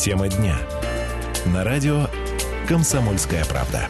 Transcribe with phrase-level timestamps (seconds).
[0.00, 0.58] Тема дня.
[1.52, 2.08] На радио
[2.66, 3.86] «Комсомольская правда».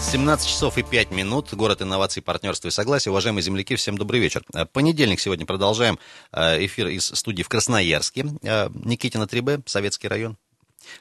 [0.00, 1.52] 17 часов и 5 минут.
[1.52, 3.10] Город инноваций, партнерства и согласия.
[3.10, 4.42] Уважаемые земляки, всем добрый вечер.
[4.72, 5.98] Понедельник сегодня продолжаем
[6.32, 8.24] э, эфир из студии в Красноярске.
[8.44, 10.38] Э, Никитина 3Б, Советский район.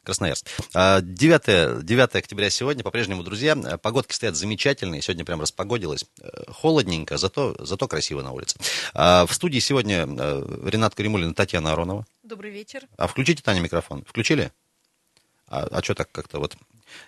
[0.03, 0.47] Красноярск.
[0.73, 6.05] 9, 9 октября сегодня, по-прежнему, друзья, погодки стоят замечательные, сегодня прям распогодилось,
[6.49, 8.57] холодненько, зато, зато красиво на улице.
[8.95, 12.05] В студии сегодня Ренат Каримулин и Татьяна Аронова.
[12.25, 12.87] Добрый вечер.
[12.97, 14.03] А включите, Таня, микрофон.
[14.03, 14.51] Включили?
[15.47, 16.57] А, а что так как-то вот...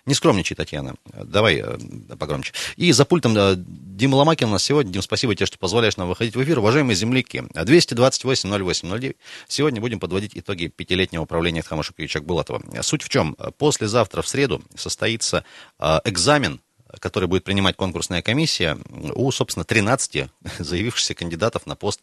[0.06, 0.94] Не скромничай, Татьяна.
[1.12, 1.76] Давай э,
[2.16, 2.52] погромче.
[2.76, 4.92] И за пультом э, Дима Ломакин у нас сегодня.
[4.92, 6.60] Дим, спасибо тебе, что позволяешь нам выходить в эфир.
[6.60, 9.16] Уважаемые земляки, 228-08-09.
[9.48, 12.62] Сегодня будем подводить итоги пятилетнего управления Тхама Шуковича Булатова.
[12.82, 13.36] Суть в чем?
[13.56, 15.44] Послезавтра, в среду, состоится
[15.80, 16.60] э, экзамен
[17.00, 18.78] который будет принимать конкурсная комиссия
[19.14, 20.28] у, собственно, 13
[20.58, 22.00] заявившихся кандидатов на пост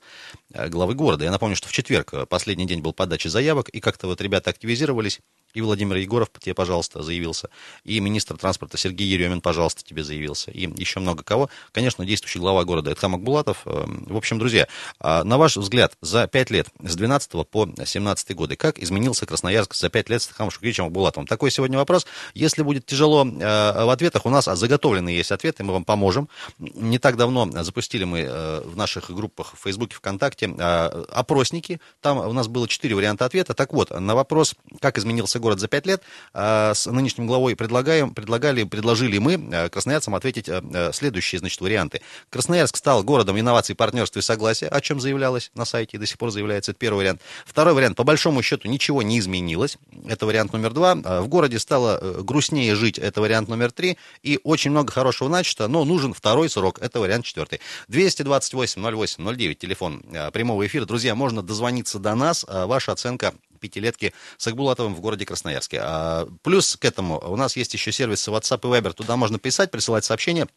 [0.49, 1.25] главы города.
[1.25, 5.19] Я напомню, что в четверг последний день был подачи заявок, и как-то вот ребята активизировались,
[5.55, 7.49] и Владимир Егоров тебе, пожалуйста, заявился.
[7.83, 10.51] И министр транспорта Сергей Еремин, пожалуйста, тебе заявился.
[10.51, 11.49] И еще много кого.
[11.71, 13.61] Конечно, действующий глава города Эдхам Акбулатов.
[13.65, 14.67] Эм, в общем, друзья,
[14.99, 19.73] а, на ваш взгляд, за пять лет, с 12 по 17 годы, как изменился Красноярск
[19.73, 21.25] за пять лет с Эдхамом Шукричем Акбулатовым?
[21.27, 22.05] Такой сегодня вопрос.
[22.33, 26.27] Если будет тяжело э, в ответах, у нас заготовленные есть ответы, мы вам поможем.
[26.59, 31.79] Не так давно запустили мы э, в наших группах в Фейсбуке, ВКонтакте э, опросники.
[32.01, 33.53] Там у нас было четыре варианта ответа.
[33.53, 36.01] Так вот, на вопрос, как изменился город за пять лет,
[36.33, 42.01] а, с нынешним главой предлагаем, предлагали, предложили мы а, красноярцам ответить а, следующие, значит, варианты.
[42.31, 46.17] Красноярск стал городом инноваций, партнерства и согласия, о чем заявлялось на сайте и до сих
[46.17, 46.71] пор заявляется.
[46.71, 47.21] Это первый вариант.
[47.45, 49.77] Второй вариант, по большому счету, ничего не изменилось.
[50.07, 50.95] Это вариант номер два.
[50.95, 52.97] В городе стало э, грустнее жить.
[52.97, 53.99] Это вариант номер три.
[54.23, 56.79] И очень много хорошего начато, но нужен второй срок.
[56.81, 57.61] Это вариант четвертый.
[57.89, 60.85] 228 08 09, телефон прямого эфира.
[60.85, 62.43] Друзья, можно дозвониться до нас.
[62.49, 63.35] Ваша оценка
[63.65, 65.79] пятилетки с Акбулатовым в городе Красноярске.
[65.81, 68.93] А, плюс к этому у нас есть еще сервисы WhatsApp и Viber.
[68.93, 70.47] Туда можно писать, присылать сообщения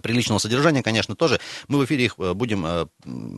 [0.00, 1.40] приличного содержания, конечно, тоже.
[1.68, 2.86] Мы в эфире их э, будем э,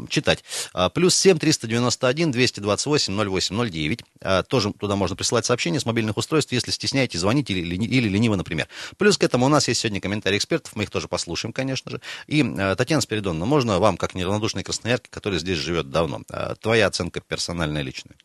[0.09, 0.44] читать.
[0.72, 4.00] А, плюс 7 391 228 08 09.
[4.48, 8.69] Тоже туда можно присылать сообщения с мобильных устройств, если стесняетесь, звоните или, или лениво, например.
[8.97, 12.00] Плюс к этому у нас есть сегодня комментарии экспертов, мы их тоже послушаем, конечно же.
[12.26, 16.22] И, э, Татьяна Спиридоновна, можно вам, как неравнодушной красноярке, которая здесь живет давно,
[16.60, 18.16] твоя оценка персональная, личная?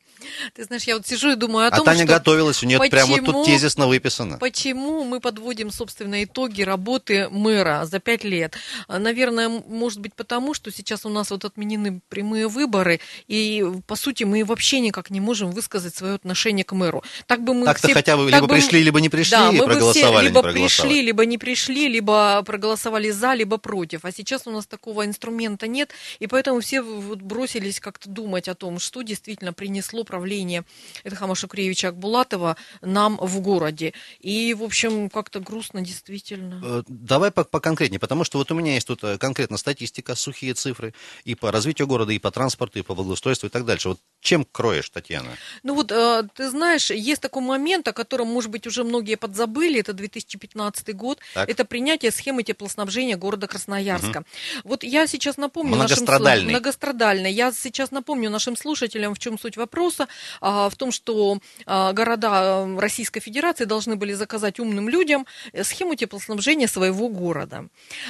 [0.54, 2.14] Ты знаешь, я вот сижу и думаю о а том, Таня что...
[2.14, 4.38] готовилась, у нее почему, прямо вот тут тезисно выписано.
[4.38, 8.56] Почему мы подводим, собственно, итоги работы мэра за пять лет?
[8.88, 14.24] Наверное, может быть потому, что сейчас у нас вот отменены прямые выборы, и, по сути,
[14.24, 17.04] мы вообще никак не можем высказать свое отношение к мэру.
[17.28, 17.94] Так бы мы Так-то все...
[17.94, 18.56] хотя бы либо бы...
[18.56, 21.88] пришли, либо не пришли, да, и мы проголосовали, бы все либо пришли, либо не пришли,
[21.88, 24.06] либо проголосовали за, либо против.
[24.06, 28.56] А сейчас у нас такого инструмента нет, и поэтому все вот бросились как-то думать о
[28.56, 30.66] том, что действительно принесло правление
[31.04, 33.94] Эдхама Шукревича Акбулатова нам в городе.
[34.20, 36.62] И, в общем, как-то грустно действительно.
[36.64, 40.94] Э, давай поконкретнее, потому что вот у меня есть тут э, конкретно статистика, сухие цифры
[41.26, 43.90] и по развитию города, и по транспорту, и по благоустройству и так дальше.
[43.90, 45.30] Вот чем кроешь, Татьяна?
[45.62, 49.80] Ну вот, э, ты знаешь, есть такой момент, о котором, может быть, уже многие подзабыли,
[49.80, 51.48] это 2015 год, так.
[51.48, 54.20] это принятие схемы теплоснабжения города Красноярска.
[54.20, 54.26] Угу.
[54.64, 56.30] Вот я сейчас напомню многострадальный.
[56.30, 56.50] нашим...
[56.50, 57.32] Многострадальный.
[57.32, 60.08] Я сейчас напомню нашим слушателям, в чем суть вопроса вопроса
[60.42, 65.96] а, в том, что а, города Российской Федерации должны были заказать умным людям э, схему
[65.96, 67.68] теплоснабжения своего города.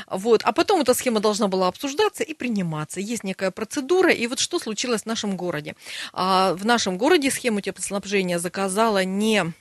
[0.08, 0.42] Вот.
[0.44, 3.00] А потом эта схема должна была обсуждаться и приниматься.
[3.00, 4.12] Есть некая процедура.
[4.12, 5.76] И вот что случилось в нашем городе.
[6.14, 9.54] А, в нашем городе схему теплоснабжения заказала не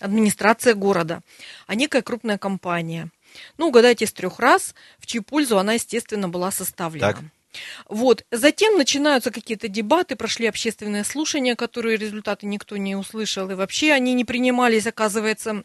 [0.00, 1.22] администрация города,
[1.66, 3.10] а некая крупная компания.
[3.58, 7.12] Ну, угадайте с трех раз, в чью пользу она, естественно, была составлена.
[7.12, 7.22] Так.
[7.88, 8.24] Вот.
[8.30, 14.14] Затем начинаются какие-то дебаты, прошли общественные слушания, которые результаты никто не услышал, и вообще они
[14.14, 15.64] не принимались, оказывается,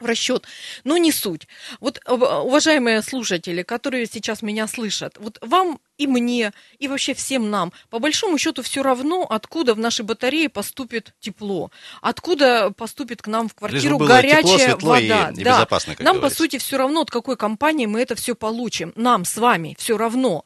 [0.00, 0.44] в расчет.
[0.82, 1.46] Но не суть.
[1.80, 7.50] Вот, э, уважаемые слушатели, которые сейчас меня слышат, вот вам и мне, и вообще всем
[7.50, 11.70] нам, по большому счету, все равно, откуда в нашей батарее поступит тепло,
[12.02, 15.30] откуда поступит к нам в квартиру горячая тепло, светло вода.
[15.30, 15.58] И, и да.
[15.58, 16.36] безопасно, нам, говорится.
[16.36, 18.92] по сути, все равно, от какой компании мы это все получим.
[18.96, 20.44] Нам с вами все равно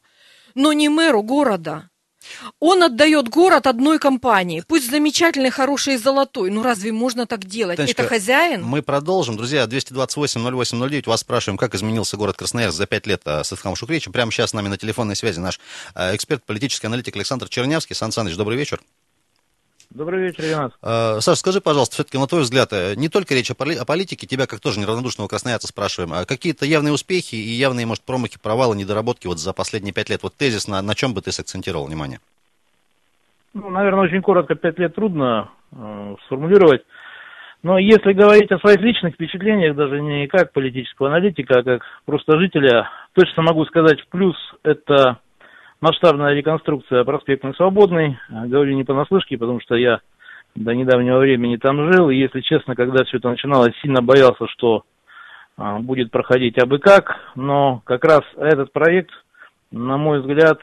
[0.58, 1.88] но не мэру города.
[2.60, 6.50] Он отдает город одной компании, пусть замечательный, хороший и золотой.
[6.50, 7.76] Ну разве можно так делать?
[7.76, 8.62] Танечка, Это хозяин?
[8.64, 9.36] Мы продолжим.
[9.36, 11.06] Друзья, 228-08-09.
[11.06, 14.12] Вас спрашиваем, как изменился город Красноярск за пять лет а, с Эдхамом Шукричем.
[14.12, 15.58] Прямо сейчас с нами на телефонной связи наш
[15.94, 17.96] а, эксперт, политический аналитик Александр Чернявский.
[17.96, 18.80] Сан Саныч, добрый вечер.
[19.98, 20.72] Добрый вечер, Ренат.
[20.80, 23.84] Э, Саша, скажи, пожалуйста, все-таки, на твой взгляд, э, не только речь о, поли- о
[23.84, 28.38] политике, тебя, как тоже неравнодушного красноярца, спрашиваем, а какие-то явные успехи и явные, может, промахи,
[28.40, 30.22] провалы, недоработки вот за последние пять лет?
[30.22, 32.20] Вот тезис, на, на чем бы ты сакцентировал внимание?
[33.54, 36.82] Ну, наверное, очень коротко, пять лет трудно э, сформулировать.
[37.64, 42.38] Но если говорить о своих личных впечатлениях, даже не как политического аналитика, а как просто
[42.38, 45.18] жителя, точно могу сказать, в плюс это
[45.80, 48.18] масштабная реконструкция проспектной Свободной.
[48.28, 50.00] Говорю не понаслышке, потому что я
[50.54, 52.10] до недавнего времени там жил.
[52.10, 54.84] И, если честно, когда все это начиналось, сильно боялся, что
[55.56, 57.16] а, будет проходить абы как.
[57.34, 59.10] Но как раз этот проект,
[59.70, 60.60] на мой взгляд,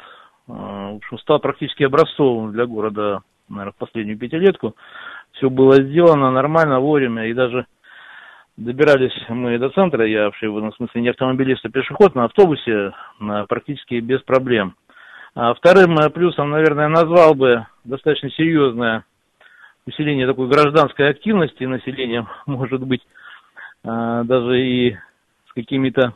[0.48, 4.76] а, в общем, стал практически образцовым для города, наверное, в последнюю пятилетку.
[5.34, 7.66] Все было сделано нормально, вовремя, и даже
[8.58, 12.94] добирались мы до центра, я вообще в этом смысле не автомобилист, а пешеход, на автобусе
[13.50, 14.76] практически без проблем.
[15.36, 19.04] А вторым плюсом, наверное, назвал бы достаточно серьезное
[19.86, 23.02] усиление такой гражданской активности населения, может быть,
[23.84, 24.96] а, даже и
[25.50, 26.14] с какими-то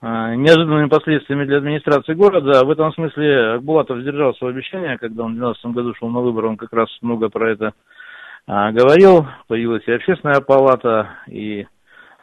[0.00, 2.64] а, неожиданными последствиями для администрации города.
[2.64, 6.48] В этом смысле Акбулатов сдержал свое обещание, когда он в 2012 году шел на выборы,
[6.48, 7.74] он как раз много про это
[8.48, 9.26] говорил.
[9.46, 11.66] Появилась и общественная палата, и,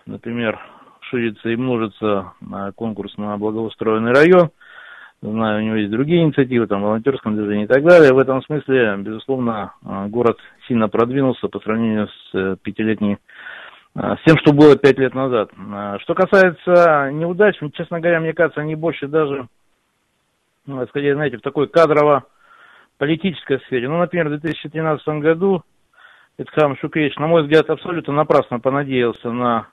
[0.05, 0.59] например,
[1.01, 2.33] ширится и множится
[2.75, 4.49] конкурс на благоустроенный район–
[5.23, 8.11] Знаю, у него есть другие инициативы, там, волонтерском движении и так далее.
[8.11, 10.37] В этом смысле, безусловно, а, город
[10.67, 13.19] сильно продвинулся по сравнению с э, пятилетней
[13.95, 15.49] а, с тем, что было пять лет назад.
[15.57, 19.47] А, что касается неудач, честно говоря, мне кажется, они больше даже,
[20.65, 23.87] ну, скорее, знаете, в такой кадрово-политической сфере.
[23.87, 25.63] Ну, например, в 2013 году
[26.37, 29.69] Эдхам Шукевич, на мой взгляд, абсолютно напрасно понадеялся на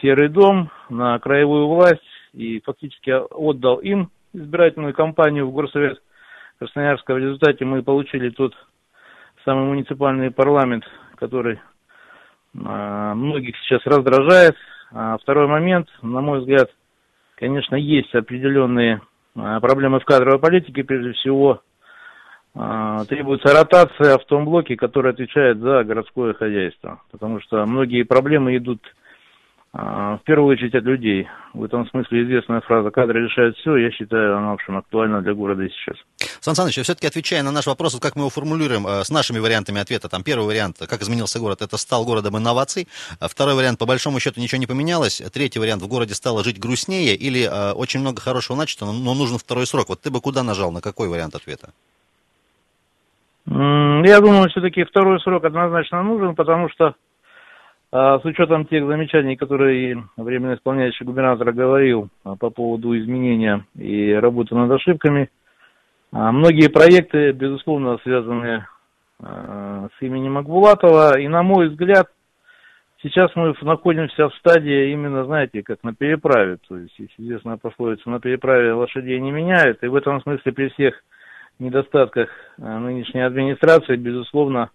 [0.00, 2.00] Серый дом, на краевую власть
[2.32, 6.02] и фактически отдал им избирательную кампанию в Горсовет
[6.58, 7.14] Красноярска.
[7.14, 8.54] В результате мы получили тот
[9.44, 10.84] самый муниципальный парламент,
[11.16, 11.60] который
[12.64, 14.56] а, многих сейчас раздражает.
[14.92, 16.70] А второй момент, на мой взгляд,
[17.36, 19.00] конечно, есть определенные
[19.36, 20.84] а, проблемы в кадровой политике.
[20.84, 21.62] Прежде всего,
[22.54, 27.02] а, требуется ротация в том блоке, который отвечает за городское хозяйство.
[27.10, 28.80] Потому что многие проблемы идут
[29.72, 31.26] в первую очередь от людей.
[31.54, 35.32] В этом смысле известная фраза «кадры решают все», я считаю, она, в общем, актуальна для
[35.32, 35.96] города и сейчас.
[36.40, 39.80] Сан Саныч, все-таки отвечая на наш вопрос, как мы его формулируем э, с нашими вариантами
[39.80, 42.86] ответа, там первый вариант, как изменился город, это стал городом инноваций,
[43.18, 46.60] а второй вариант, по большому счету, ничего не поменялось, третий вариант, в городе стало жить
[46.60, 49.88] грустнее, или э, очень много хорошего начато, но нужен второй срок.
[49.88, 51.70] Вот ты бы куда нажал, на какой вариант ответа?
[53.46, 56.94] Я думаю, все-таки второй срок однозначно нужен, потому что а
[57.92, 64.54] с учетом тех замечаний, которые временно исполняющий губернатор говорил а, по поводу изменения и работы
[64.54, 65.28] над ошибками,
[66.10, 68.66] а, многие проекты, безусловно, связаны
[69.20, 71.16] с именем Акбулатова.
[71.20, 72.08] И, на мой взгляд,
[73.04, 76.58] сейчас мы находимся в стадии именно, знаете, как на переправе.
[76.66, 79.80] То есть, есть известная пословица, на переправе лошадей не меняют.
[79.84, 81.04] И в этом смысле при всех
[81.60, 84.70] недостатках нынешней администрации, безусловно,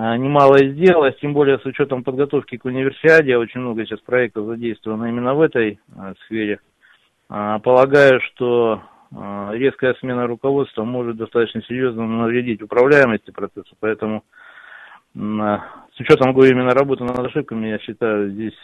[0.00, 3.36] а, немало сделалось, тем более с учетом подготовки к универсиаде.
[3.36, 6.60] Очень много сейчас проектов задействовано именно в этой а, сфере.
[7.28, 8.80] А, полагаю, что
[9.10, 14.22] резкая смена руководства может достаточно серьезно навредить управляемости процесса, поэтому
[15.14, 18.58] с учетом, именно работы над ошибками, я считаю, здесь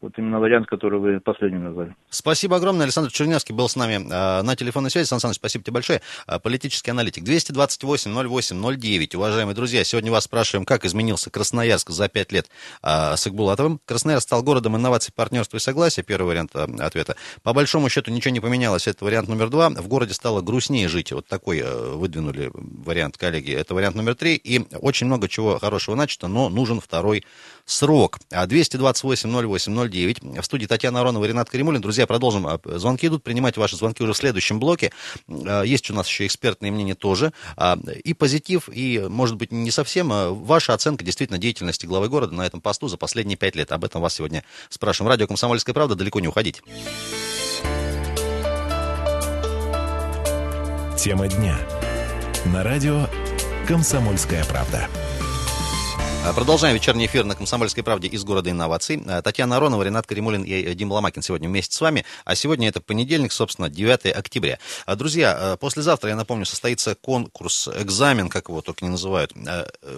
[0.00, 1.94] вот именно вариант, который вы последним назвали.
[2.08, 2.84] Спасибо огромное.
[2.84, 5.06] Александр Чернявский был с нами э, на телефонной связи.
[5.06, 6.00] Сан Саныч, спасибо тебе большое.
[6.26, 7.22] Э, политический аналитик.
[7.24, 9.16] 228-08-09.
[9.16, 12.48] Уважаемые друзья, сегодня вас спрашиваем, как изменился Красноярск за пять лет
[12.82, 13.78] э, с Игбулатовым.
[13.84, 16.02] Красноярск стал городом инноваций, партнерства и согласия.
[16.02, 17.16] Первый вариант ответа.
[17.42, 18.86] По большому счету ничего не поменялось.
[18.86, 19.68] Это вариант номер два.
[19.68, 21.12] В городе стало грустнее жить.
[21.12, 23.52] Вот такой выдвинули вариант коллеги.
[23.52, 24.36] Это вариант номер три.
[24.36, 27.24] И очень много чего хорошего начато, но нужен второй
[27.66, 28.18] срок.
[28.32, 30.40] А 228 08 9.
[30.40, 31.80] В студии Татьяна Аронова и Ренат Каримулин.
[31.80, 32.46] Друзья, продолжим.
[32.46, 34.92] А, звонки идут, принимать ваши звонки уже в следующем блоке.
[35.28, 37.32] А, есть у нас еще экспертные мнения тоже.
[37.56, 40.08] А, и позитив, и, может быть, не совсем.
[40.44, 43.72] Ваша оценка действительно деятельности главы города на этом посту за последние пять лет.
[43.72, 45.10] Об этом вас сегодня спрашиваем.
[45.10, 45.94] Радио «Комсомольская правда».
[45.94, 46.62] Далеко не уходить.
[50.96, 51.56] Тема дня.
[52.46, 53.06] На радио
[53.66, 54.88] «Комсомольская правда».
[56.22, 59.02] А, продолжаем вечерний эфир на «Комсомольской правде» из города инноваций.
[59.06, 62.04] А, Татьяна Аронова, Ренат Каримулин и э, Дима Ломакин сегодня вместе с вами.
[62.26, 64.58] А сегодня это понедельник, собственно, 9 октября.
[64.86, 69.32] Друзья, послезавтра, я напомню, состоится конкурс, экзамен, как его только не называют.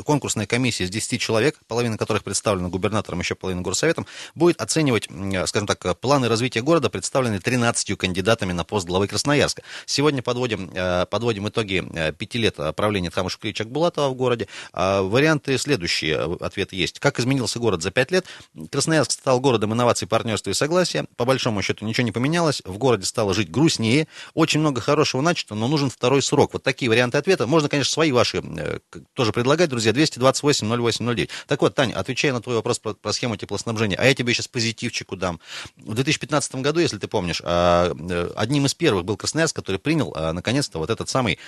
[0.04, 5.08] Конкурсная комиссия из 10 человек, половина которых представлена губернатором, еще половина горсоветом, будет оценивать,
[5.46, 9.62] скажем так, планы развития города, представленные 13 кандидатами на пост главы Красноярска.
[9.86, 10.70] Сегодня подводим,
[11.10, 11.84] подводим итоги
[12.16, 14.46] пяти лет правления Тхамыша Клича Булатова в городе.
[14.72, 16.98] Варианты следующие э, ответы есть.
[16.98, 18.26] Как изменился город за пять лет?
[18.70, 21.06] Красноярск стал городом инноваций, партнерства и согласия.
[21.16, 22.62] По большому счету ничего не поменялось.
[22.64, 24.08] В городе стало жить грустнее.
[24.34, 26.52] Очень много хорошего начато, но нужен второй срок.
[26.52, 27.46] Вот такие варианты ответа.
[27.46, 28.78] Можно, конечно, свои ваши э,
[29.14, 29.92] тоже предлагать, друзья.
[29.92, 31.30] 228 0809.
[31.46, 34.48] Так вот, Таня, отвечая на твой вопрос про, про схему теплоснабжения, а я тебе сейчас
[34.48, 35.40] позитивчику дам.
[35.76, 40.12] В 2015 году, если ты помнишь, а, э, одним из первых был Красноярск, который принял,
[40.16, 41.38] а, наконец-то, вот этот самый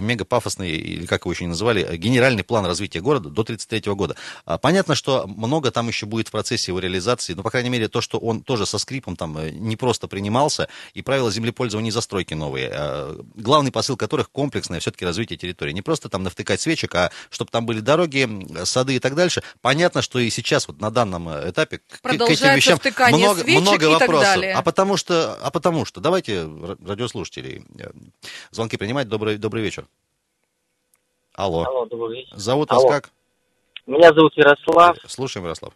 [0.00, 3.44] мегапафосный, или как его еще не называли, генеральный план развития города до
[3.80, 4.16] 1933 года.
[4.44, 7.88] А, понятно, что много там еще будет в процессе его реализации, но, по крайней мере,
[7.88, 11.92] то, что он тоже со скрипом там э, не просто принимался, и правила землепользования и
[11.92, 15.72] застройки новые, а, главный посыл которых комплексное все-таки развитие территории.
[15.72, 18.28] Не просто там навтыкать свечек, а чтобы там были дороги,
[18.64, 19.42] сады и так дальше.
[19.60, 22.78] Понятно, что и сейчас вот на данном э, этапе к, к этим вещам
[23.12, 24.44] много, много вопросов.
[24.54, 26.48] А потому что, а потому что, давайте
[26.84, 27.90] радиослушателей э,
[28.50, 29.08] звонки принимать.
[29.08, 29.86] Добрый, добрый вечер.
[31.34, 31.64] Алло.
[31.64, 32.36] Алло, добрый вечер.
[32.36, 32.82] Зовут Алло.
[32.82, 33.12] вас как?
[33.90, 34.96] Меня зовут Ярослав.
[35.08, 35.72] Слушаем, Ярослав.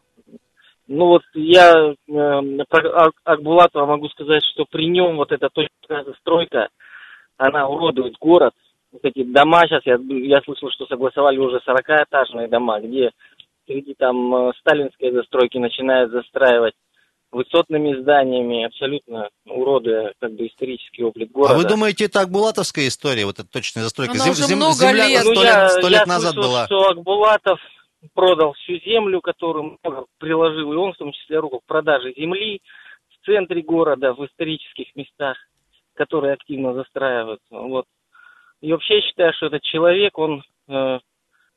[0.86, 6.68] Ну вот я э, про Акбулатова могу сказать, что при нем вот эта точная застройка,
[7.38, 8.52] она уродует город.
[8.92, 13.10] Вот эти дома сейчас, я, я слышал, что согласовали уже 40-этажные дома, где
[13.66, 16.74] среди там э, сталинской застройки начинают застраивать
[17.32, 21.54] высотными зданиями, абсолютно уродуя как бы исторический облик города.
[21.54, 24.12] А вы думаете, это Акбулатовская история, вот эта точная застройка?
[24.12, 25.22] Она Зем, уже зем, много земля лет.
[25.22, 26.66] сто ну, лет, я, сто я лет назад слышал, была.
[26.66, 27.58] что Акбулатов
[28.12, 32.60] продал всю землю, которую много приложил, и он в том числе руку к продаже земли
[33.08, 35.36] в центре города, в исторических местах,
[35.94, 37.46] которые активно застраиваются.
[37.50, 37.86] Вот.
[38.60, 40.98] И вообще считаю, что этот человек, он э,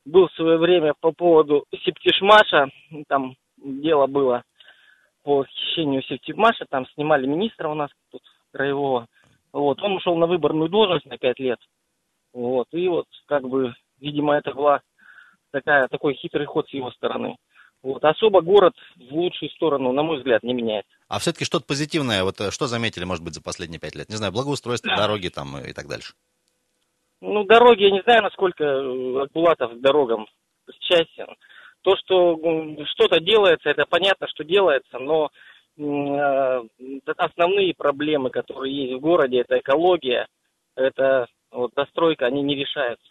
[0.04, 2.68] был в свое время по поводу Септишмаша,
[3.08, 4.42] там дело было
[5.22, 9.06] по хищению Септишмаша, там снимали министра у нас тут краевого.
[9.52, 11.58] Вот, он ушел на выборную должность на пять лет.
[12.32, 14.80] Вот, и вот, как бы, видимо, это была
[15.50, 17.36] такая, такой хитрый ход с его стороны.
[17.82, 18.04] Вот.
[18.04, 20.90] Особо город в лучшую сторону, на мой взгляд, не меняется.
[21.08, 24.08] А все-таки что-то позитивное, вот э, что заметили, может быть, за последние пять лет?
[24.08, 26.14] Не знаю, благоустройство, дороги там и так дальше.
[27.20, 28.64] Ну, дороги, я не знаю, насколько
[29.22, 30.26] Акбулатов к дорогам
[30.80, 31.26] счастье.
[31.82, 32.36] То, что
[32.92, 35.30] что-то делается, это понятно, что делается, но
[35.76, 36.62] э,
[37.16, 40.26] основные проблемы, которые есть в городе, это экология,
[40.74, 43.08] это вот застройка, они не решаются.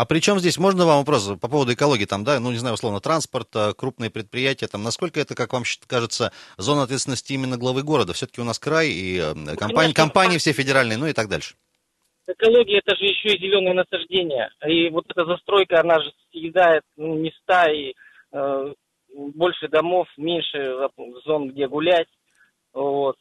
[0.00, 2.72] А при чем здесь, можно вам вопрос по поводу экологии, там, да, ну, не знаю,
[2.72, 8.14] условно, транспорт, крупные предприятия, там, насколько это, как вам кажется, зона ответственности именно главы города?
[8.14, 11.54] Все-таки у нас край и э, ну, компании, компании все федеральные, ну и так дальше.
[12.26, 14.50] Экология это же еще и зеленые насаждения.
[14.66, 17.92] И вот эта застройка, она же съедает ну, места и
[18.32, 18.74] э,
[19.14, 20.78] больше домов, меньше
[21.26, 22.08] зон, где гулять.
[22.72, 23.16] Вот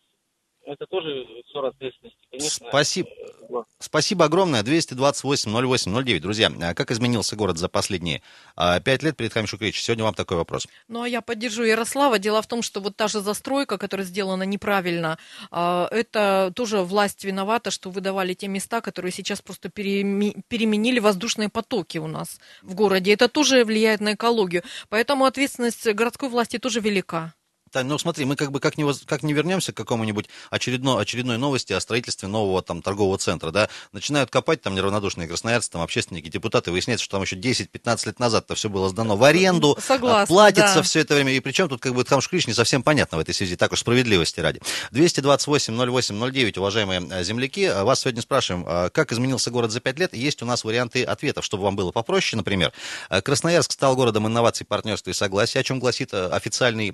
[0.69, 2.67] это тоже ссор ответственности, конечно.
[2.69, 3.09] Спасибо.
[3.49, 3.65] Вот.
[3.79, 4.61] Спасибо огромное.
[4.61, 6.19] 228-08-09.
[6.19, 8.21] Друзья, а как изменился город за последние
[8.55, 9.81] а, пять лет перед Хамишукрич?
[9.81, 10.67] Сегодня вам такой вопрос.
[10.87, 12.19] Ну, а я поддержу Ярослава.
[12.19, 15.17] Дело в том, что вот та же застройка, которая сделана неправильно,
[15.49, 21.97] а, это тоже власть виновата, что выдавали те места, которые сейчас просто переменили воздушные потоки
[21.97, 23.13] у нас в городе.
[23.13, 24.63] Это тоже влияет на экологию.
[24.89, 27.33] Поэтому ответственность городской власти тоже велика.
[27.71, 31.37] Тань, ну смотри, мы как бы как не, как не вернемся к какому-нибудь очередной, очередной
[31.37, 36.29] новости о строительстве нового там торгового центра, да, начинают копать там неравнодушные красноярцы, там общественники,
[36.29, 40.27] депутаты, выясняется, что там еще 10-15 лет назад это все было сдано в аренду, Согласна,
[40.27, 40.81] платится да.
[40.81, 43.55] все это время, и причем тут как бы Хамшкрич не совсем понятно в этой связи,
[43.55, 44.61] так уж справедливости ради.
[44.91, 50.13] 228-08-09, уважаемые э, земляки, э, вас сегодня спрашиваем, э, как изменился город за 5 лет,
[50.13, 52.73] есть у нас варианты ответов, чтобы вам было попроще, например,
[53.09, 56.91] Красноярск стал городом инноваций, партнерства и согласия, о чем гласит официальный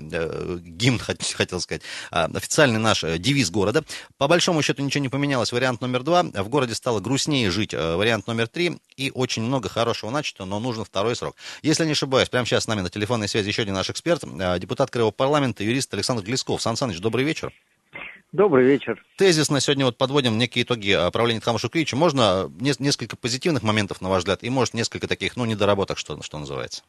[0.66, 1.82] гимн, хотел сказать,
[2.12, 3.84] а, официальный наш э, девиз города.
[4.18, 5.52] По большому счету ничего не поменялось.
[5.52, 6.24] Вариант номер два.
[6.24, 7.74] В городе стало грустнее жить.
[7.74, 8.80] Э, вариант номер три.
[8.98, 11.36] И очень много хорошего начато, но нужен второй срок.
[11.62, 14.60] Если не ошибаюсь, прямо сейчас с нами на телефонной связи еще один наш эксперт, э,
[14.60, 16.62] депутат Краевого парламента, юрист Александр Глесков.
[16.62, 17.54] Сан Саныч, добрый вечер.
[18.32, 19.02] Добрый вечер.
[19.18, 21.96] Тезис на сегодня вот подводим некие итоги правления Тхама Шукрича.
[21.96, 26.38] Можно несколько позитивных моментов, на ваш взгляд, и, может, несколько таких, ну, недоработок, что, что
[26.38, 26.84] называется?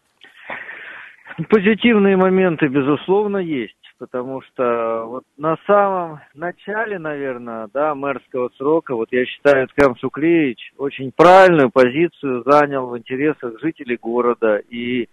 [1.48, 9.08] Позитивные моменты, безусловно, есть потому что вот на самом начале, наверное, да, мэрского срока, вот
[9.10, 15.08] я считаю, Ткам Сукреевич очень правильную позицию занял в интересах жителей города и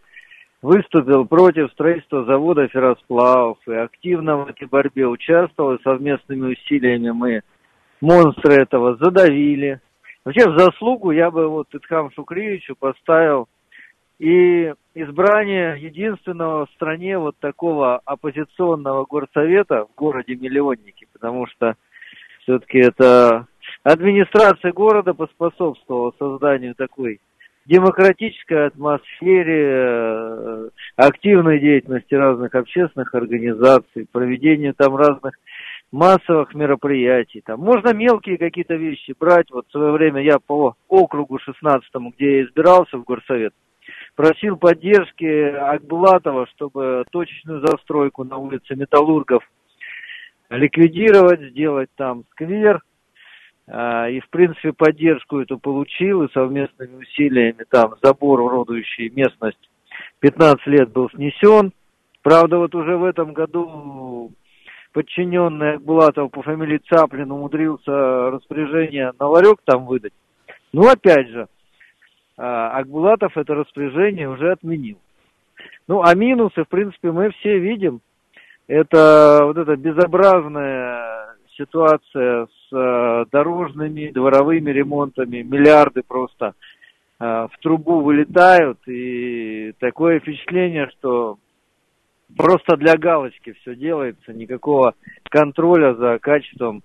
[0.61, 7.41] выступил против строительства завода ферросплавов и активно в этой борьбе участвовал, совместными усилиями мы
[8.01, 9.79] монстры этого задавили.
[10.25, 13.47] Вообще в заслугу я бы вот Итхам Шукриевичу поставил
[14.19, 21.75] и избрание единственного в стране вот такого оппозиционного горсовета в городе Миллионники, потому что
[22.43, 23.47] все-таки это
[23.83, 27.19] администрация города поспособствовала созданию такой
[27.65, 35.33] демократической атмосфере, э, активной деятельности разных общественных организаций, проведению там разных
[35.91, 37.41] массовых мероприятий.
[37.45, 39.49] Там можно мелкие какие-то вещи брать.
[39.51, 43.53] Вот в свое время я по округу 16, где я избирался в горсовет,
[44.15, 49.43] просил поддержки Акбулатова, чтобы точечную застройку на улице Металлургов
[50.49, 52.81] ликвидировать, сделать там сквер.
[53.67, 59.69] А, и, в принципе, поддержку эту получил, и совместными усилиями там забор, уродующий местность,
[60.19, 61.71] 15 лет был снесен.
[62.21, 64.31] Правда, вот уже в этом году
[64.91, 70.13] подчиненный Акбулатов по фамилии Цаплин умудрился распоряжение на ларек там выдать.
[70.71, 71.47] Ну, опять же,
[72.35, 74.97] Акбулатов это распоряжение уже отменил.
[75.87, 78.01] Ну, а минусы, в принципе, мы все видим.
[78.67, 86.53] Это вот эта безобразная ситуация с э, дорожными, дворовыми ремонтами, миллиарды просто
[87.19, 91.37] э, в трубу вылетают, и такое впечатление, что
[92.35, 94.95] просто для галочки все делается, никакого
[95.29, 96.81] контроля за качеством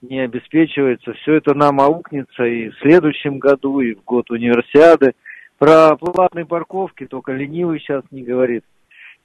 [0.00, 1.12] не обеспечивается.
[1.14, 5.14] Все это нам аукнется и в следующем году, и в год универсиады.
[5.58, 8.64] Про платные парковки только ленивый сейчас не говорит.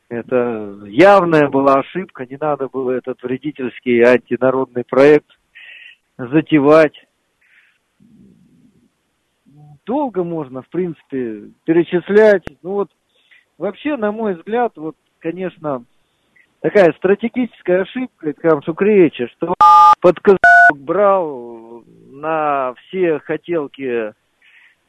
[0.10, 5.30] Это явная была ошибка, не надо было этот вредительский антинародный проект
[6.18, 6.94] затевать.
[9.86, 12.46] Долго можно, в принципе, перечислять.
[12.62, 12.92] Ну вот,
[13.58, 15.84] вообще, на мой взгляд, вот, конечно,
[16.62, 19.54] такая стратегическая ошибка Камшукреча, что
[20.00, 20.20] под
[20.78, 24.14] брал на все хотелки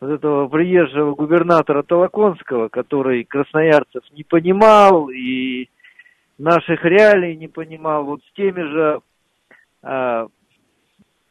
[0.01, 5.69] вот этого приезжего губернатора Толоконского, который красноярцев не понимал и
[6.39, 9.01] наших реалий не понимал, вот с теми же
[9.83, 10.27] а,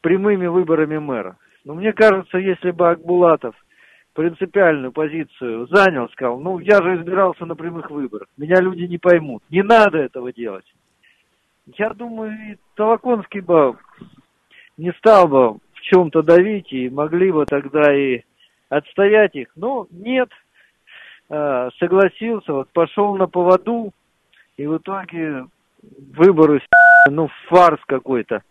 [0.00, 1.36] прямыми выборами мэра.
[1.64, 3.54] Но мне кажется, если бы Акбулатов
[4.14, 9.42] принципиальную позицию занял, сказал, ну, я же избирался на прямых выборах, меня люди не поймут,
[9.50, 10.66] не надо этого делать.
[11.78, 13.76] Я думаю, и Толоконский бы
[14.76, 18.22] не стал бы в чем-то давить, и могли бы тогда и
[18.68, 19.48] отстоять их.
[19.56, 20.30] Но нет,
[21.28, 23.92] а, согласился, вот пошел на поводу,
[24.56, 25.46] и в итоге
[26.16, 26.62] выборы,
[27.10, 28.42] ну, фарс какой-то.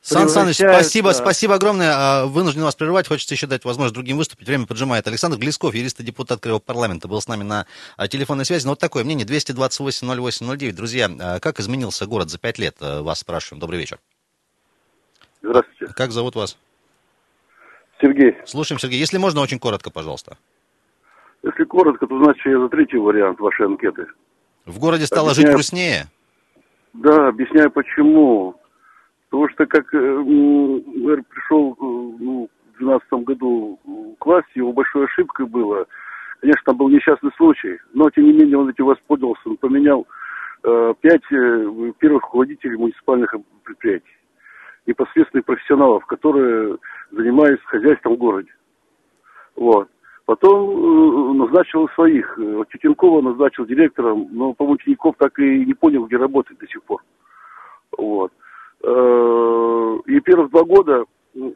[0.00, 1.92] Сан Саныч, спасибо, спасибо огромное.
[1.92, 3.08] А, вынужден вас прерывать.
[3.08, 4.46] Хочется еще дать возможность другим выступить.
[4.46, 5.06] Время поджимает.
[5.08, 8.64] Александр Глесков, юрист и депутат Краевого парламента, был с нами на а, телефонной связи.
[8.64, 9.26] Но вот такое мнение.
[9.26, 10.72] 228-08-09.
[10.72, 12.76] Друзья, как изменился город за пять лет?
[12.80, 13.60] Вас спрашиваем.
[13.60, 13.98] Добрый вечер.
[15.42, 15.94] Здравствуйте.
[15.94, 16.58] Как зовут вас?
[18.00, 18.36] Сергей.
[18.44, 18.98] Слушаем, Сергей.
[18.98, 20.36] Если можно, очень коротко, пожалуйста.
[21.42, 24.06] Если коротко, то значит я за третий вариант вашей анкеты.
[24.66, 25.48] В городе стало объясняю...
[25.48, 26.06] жить грустнее?
[26.94, 28.56] Да, объясняю почему.
[29.30, 33.78] Потому что как э, мэр пришел э, ну, в 2012 году
[34.18, 35.86] к власти, его большой ошибкой было.
[36.40, 40.06] Конечно, там был несчастный случай, но тем не менее он этим воспользовался, он поменял
[40.62, 44.17] э, пять э, первых руководителей муниципальных предприятий
[44.88, 46.78] непосредственных профессионалов, которые
[47.12, 48.50] занимаются хозяйством в городе.
[49.54, 49.88] Вот.
[50.24, 52.36] Потом э, назначил своих.
[52.38, 56.82] Вот Тютенкова назначил директором, но, по-моему, Тиняков так и не понял, где работает до сих
[56.82, 57.02] пор.
[57.96, 58.32] Вот.
[58.82, 61.04] Э, и первых два года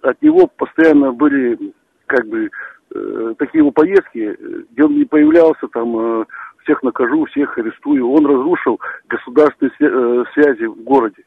[0.03, 1.75] от него постоянно были
[2.07, 2.51] как бы
[2.95, 4.37] э, такие его поездки,
[4.71, 6.27] где он не появлялся, там
[6.65, 8.09] всех накажу, всех арестую.
[8.09, 11.25] Он разрушил государственные связи в городе.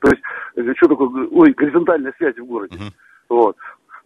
[0.00, 0.22] То есть,
[0.56, 2.76] э, что такое, ой, горизонтальная связь в городе.
[2.76, 2.92] Uh-huh.
[3.28, 3.56] Вот.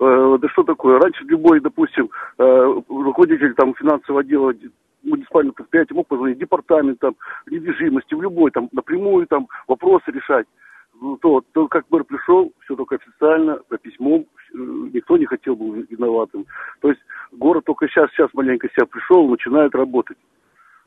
[0.00, 0.98] Э, да что такое?
[0.98, 4.52] Раньше любой, допустим, э, руководитель там финансового отдела
[5.02, 7.14] муниципального предприятия мог позвонить департамент там,
[7.50, 10.46] недвижимости, в любой, там, напрямую там вопросы решать.
[11.00, 15.90] Ну, то, то как мэр пришел, все только официально, по письмом, никто не хотел быть
[15.90, 16.46] виноватым.
[16.80, 17.00] То есть
[17.33, 20.16] город только сейчас, сейчас маленько себя пришел, начинает работать.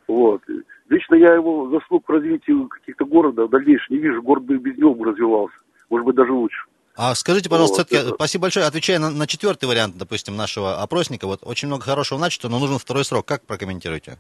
[0.08, 0.42] Вот.
[0.90, 4.22] Лично я его заслуг к развитию каких-то города в дальнейшем не вижу.
[4.22, 5.56] Город бы без него бы развивался.
[5.90, 6.66] Может быть, даже лучше.
[6.96, 11.28] А скажите, пожалуйста, вот, все-таки, спасибо большое, отвечая на, на четвертый вариант, допустим, нашего опросника,
[11.28, 13.26] вот очень много хорошего начато, но нужен второй срок.
[13.26, 14.18] Как прокомментируете?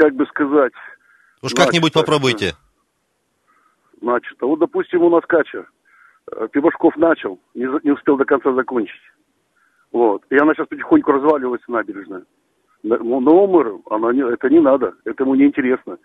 [0.00, 0.72] как бы сказать...
[1.42, 2.54] Уж как-нибудь попробуйте.
[4.00, 5.66] Значит, а вот, допустим, у нас Кача.
[6.32, 9.00] Э, Пивашков начал, не, не успел до конца закончить.
[9.92, 10.22] Вот.
[10.30, 12.24] И она сейчас потихоньку разваливается набережная
[12.82, 15.98] новому мэру она не, это не надо, это ему не интересно.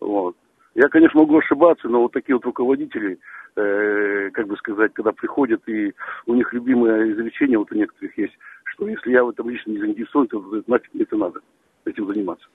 [0.00, 0.36] Вот.
[0.74, 3.18] Я, конечно, могу ошибаться, но вот такие вот руководители,
[3.56, 5.92] э, как бы сказать, когда приходят, и
[6.26, 9.78] у них любимое изречение, вот у некоторых есть, что если я в этом лично не
[9.78, 11.40] заинтересован, то нафиг мне это надо,
[11.84, 12.46] этим заниматься.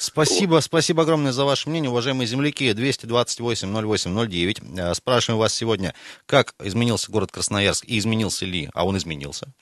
[0.00, 2.70] Спасибо, спасибо огромное за ваше мнение, уважаемые земляки.
[2.70, 4.80] 228-08-09.
[4.80, 9.52] Э, спрашиваем вас сегодня, как изменился город Красноярск и изменился ли, а он изменился.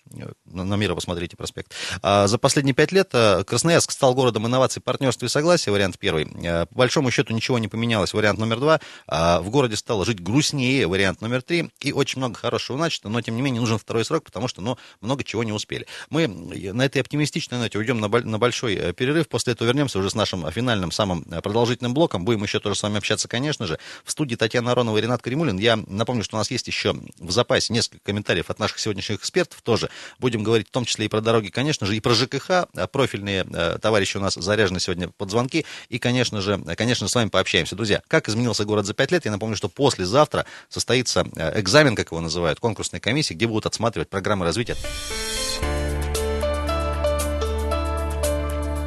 [0.45, 1.73] на мира посмотрите проспект.
[2.03, 6.29] А, за последние пять лет э, Красноярск стал городом инноваций, партнерства и согласия, вариант первый.
[6.45, 8.81] Э, по большому счету ничего не поменялось, вариант номер два.
[9.09, 11.73] А, в городе стало жить грустнее, вариант номер три.
[11.81, 14.79] И очень много хорошего начато, но тем не менее нужен второй срок, потому что ну,
[15.01, 15.89] много чего не успели.
[16.11, 20.15] Мы на этой оптимистичной ноте уйдем на, большой э, перерыв, после этого вернемся уже с
[20.29, 22.25] нашим финальным, самым продолжительным блоком.
[22.25, 23.79] Будем еще тоже с вами общаться, конечно же.
[24.05, 25.59] В студии Татьяна Аронова и Ренат Каримулин.
[25.59, 29.63] Я напомню, что у нас есть еще в запасе несколько комментариев от наших сегодняшних экспертов
[29.63, 29.89] тоже.
[30.19, 32.51] Будем говорить в том числе и про дороги, конечно же, и про ЖКХ.
[32.51, 35.65] А профильные э, товарищи у нас заряжены сегодня под звонки.
[35.89, 37.75] И, конечно же, конечно же, с вами пообщаемся.
[37.75, 39.25] Друзья, как изменился город за пять лет?
[39.25, 44.11] Я напомню, что послезавтра состоится э, экзамен, как его называют, конкурсной комиссии, где будут отсматривать
[44.11, 44.77] программы развития.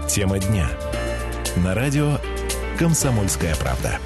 [0.07, 0.69] Тема дня.
[1.57, 2.17] На радио
[2.79, 3.99] «Комсомольская правда».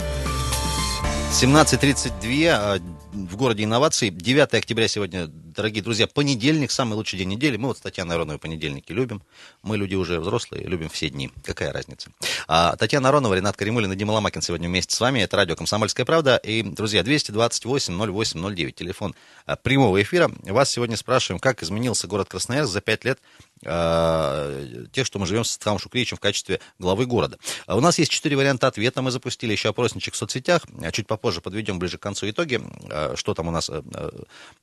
[1.31, 2.81] 17.32
[3.13, 4.09] в городе инноваций.
[4.09, 7.57] 9 октября сегодня, дорогие друзья, понедельник, самый лучший день недели.
[7.57, 9.23] Мы вот с Татьяной Ароновой понедельники любим.
[9.63, 11.31] Мы люди уже взрослые, любим все дни.
[11.43, 12.09] Какая разница?
[12.47, 15.19] А, Татьяна Аронова, Ренат Каримулин и Дима Ломакин сегодня вместе с вами.
[15.19, 16.35] Это радио «Комсомольская правда».
[16.37, 19.15] И, друзья, 228-08-09, телефон
[19.45, 20.29] а, прямого эфира.
[20.43, 23.19] Вас сегодня спрашиваем, как изменился город Красноярск за 5 лет
[23.63, 27.39] э, тех, что мы живем с Стахом Шукричем в качестве главы города.
[27.67, 29.01] У нас есть четыре варианта ответа.
[29.01, 30.63] Мы запустили еще опросничек в соцсетях.
[30.91, 32.61] Чуть попозже подведем ближе к концу итоги.
[33.15, 33.71] Что там у нас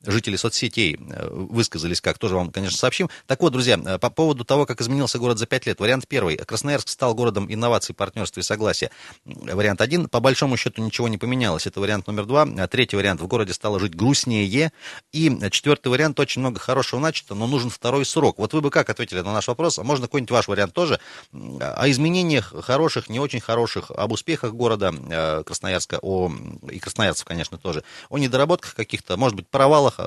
[0.04, 0.81] жители соцсетей
[1.30, 3.08] высказались, как тоже вам, конечно, сообщим.
[3.26, 5.80] Так вот, друзья, по поводу того, как изменился город за пять лет.
[5.80, 6.36] Вариант первый.
[6.36, 8.90] Красноярск стал городом инноваций, партнерства и согласия.
[9.24, 10.08] Вариант один.
[10.08, 11.66] По большому счету ничего не поменялось.
[11.66, 12.46] Это вариант номер два.
[12.66, 13.20] Третий вариант.
[13.20, 14.72] В городе стало жить грустнее.
[15.12, 16.18] И четвертый вариант.
[16.20, 18.38] Очень много хорошего начато, но нужен второй срок.
[18.38, 21.00] Вот вы бы как ответили на наш вопрос, а можно какой-нибудь ваш вариант тоже,
[21.32, 26.30] о изменениях хороших, не очень хороших, об успехах города э, Красноярска, о,
[26.70, 29.98] и красноярцев, конечно, тоже, о недоработках каких-то, может быть, провалах.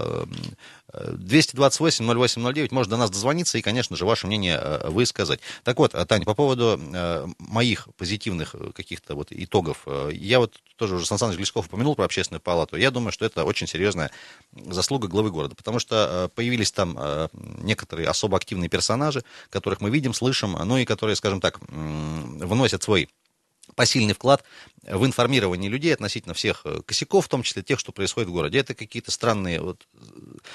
[0.94, 5.40] 228-08-09, э, может до нас дозвониться и, конечно же, ваше мнение э, высказать.
[5.64, 6.80] Так вот, Таня, по поводу
[7.40, 12.42] моих позитивных каких-то вот итогов, я вот тоже уже Сан Саныч Глесков упомянул про общественную
[12.42, 14.12] палату, я думаю, что это очень серьезная
[14.54, 20.58] заслуга главы города, потому что появились там некоторые особо активные персонажи, которых мы видим, слышим,
[20.66, 23.10] ну и которые, скажем так, вносят свой
[23.76, 24.44] посильный вклад
[24.84, 28.60] в информирование людей относительно всех э, косяков, в том числе тех, что происходит в городе.
[28.60, 29.62] Это какие-то странные...
[29.62, 29.88] Вот,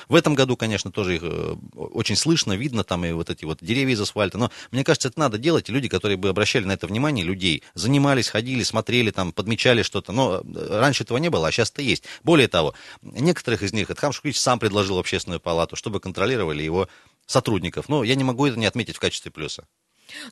[0.09, 3.59] в этом году, конечно, тоже их э, очень слышно, видно, там и вот эти вот
[3.61, 6.73] деревья из асфальта, но мне кажется, это надо делать, и люди, которые бы обращали на
[6.73, 11.49] это внимание, людей, занимались, ходили, смотрели, там, подмечали что-то, но э, раньше этого не было,
[11.49, 12.05] а сейчас это есть.
[12.23, 16.89] Более того, некоторых из них Эдхам Шукрич сам предложил общественную палату, чтобы контролировали его
[17.27, 17.89] сотрудников.
[17.89, 19.67] Но я не могу это не отметить в качестве плюса.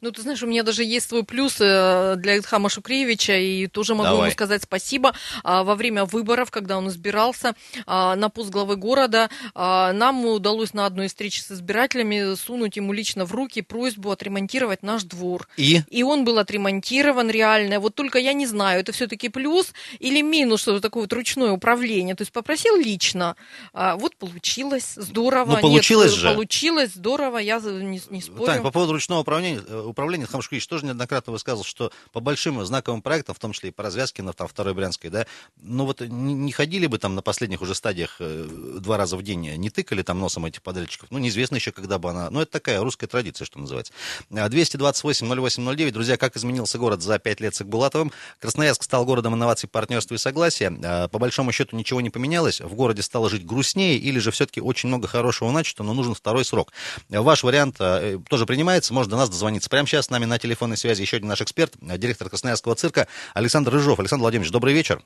[0.01, 3.95] Ну, ты знаешь, у меня даже есть свой плюс э, для Эдхама Шукреевича, и тоже
[3.95, 4.27] могу Давай.
[4.27, 5.15] ему сказать спасибо.
[5.45, 7.55] А, во время выборов, когда он избирался
[7.87, 12.77] а, на пост главы города, а, нам удалось на одной из встреч с избирателями сунуть
[12.77, 15.49] ему лично в руки просьбу отремонтировать наш двор.
[15.57, 15.83] И?
[15.91, 17.81] И он был отремонтирован реально.
[17.81, 22.15] Вот только я не знаю, это все-таки плюс или минус, что такое вот ручное управление.
[22.15, 23.37] То есть попросил лично.
[23.73, 25.57] Вот получилось, здорово.
[25.57, 26.35] Ну, получилось Нет, же.
[26.35, 28.47] Получилось, здорово, я не, не спорю.
[28.47, 33.35] Тань, по поводу ручного управления, управления Хамшкевич тоже неоднократно высказывал, что по большим знаковым проектам,
[33.35, 35.27] в том числе и по развязке на там, второй Брянской, да,
[35.61, 38.47] ну вот не, ходили бы там на последних уже стадиях э,
[38.81, 42.11] два раза в день, не тыкали там носом этих подрядчиков, ну неизвестно еще, когда бы
[42.11, 43.93] она, ну это такая русская традиция, что называется.
[44.31, 48.13] 228-08-09, друзья, как изменился город за пять лет с Акбулатовым?
[48.41, 50.71] Красноярск стал городом инноваций, партнерства и согласия.
[51.09, 54.89] По большому счету ничего не поменялось, в городе стало жить грустнее или же все-таки очень
[54.89, 56.73] много хорошего начато, но нужен второй срок.
[57.09, 59.71] Ваш вариант э, тоже принимается, может до нас дозвониться дозвониться.
[59.71, 63.73] Прямо сейчас с нами на телефонной связи еще один наш эксперт, директор Красноярского цирка Александр
[63.73, 63.99] Рыжов.
[63.99, 65.01] Александр Владимирович, добрый вечер.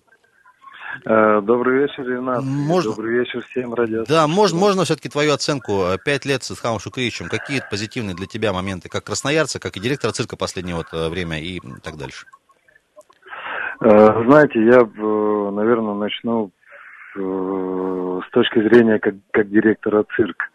[1.06, 2.42] Э, добрый вечер, Ренат.
[2.44, 2.90] Можно...
[2.90, 4.04] Добрый вечер всем радио.
[4.04, 5.84] Да, можно, можно все-таки твою оценку.
[6.04, 7.28] Пять лет с Исхамом Шукричем.
[7.28, 11.40] Какие позитивные для тебя моменты, как красноярца, как и директора цирка последнее вот э, время
[11.40, 12.26] и так дальше?
[13.80, 14.80] Э, знаете, я,
[15.50, 16.50] наверное, начну
[17.14, 20.46] с точки зрения как, как директора цирка.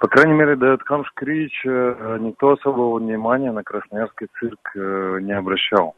[0.00, 5.96] По крайней мере, до Камшкрича никто особого внимания на Красноярский цирк э, не обращал,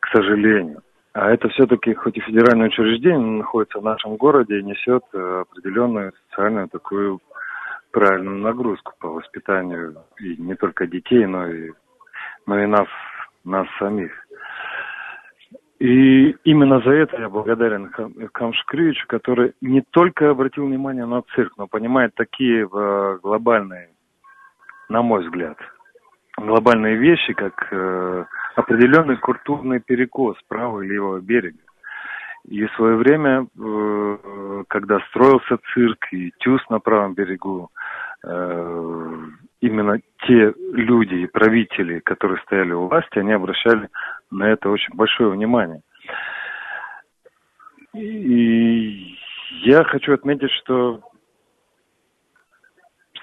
[0.00, 0.82] к сожалению.
[1.12, 5.44] А это все-таки, хоть и федеральное учреждение, но находится в нашем городе и несет э,
[5.48, 7.20] определенную социальную такую
[7.92, 11.72] правильную нагрузку по воспитанию и не только детей, но и,
[12.46, 12.88] но и нас,
[13.44, 14.12] нас самих.
[15.78, 17.90] И именно за это я благодарен
[18.32, 23.90] Камшкричу, который не только обратил внимание на цирк, но понимает такие э, глобальные,
[24.88, 25.56] на мой взгляд,
[26.36, 28.24] глобальные вещи, как э,
[28.56, 31.58] определенный культурный перекос правого и левого берега.
[32.44, 37.70] И в свое время, э, когда строился цирк и ТЮЗ на правом берегу,
[39.60, 43.88] именно те люди и правители, которые стояли у власти, они обращали
[44.30, 45.82] на это очень большое внимание.
[47.94, 49.16] И
[49.62, 51.00] я хочу отметить, что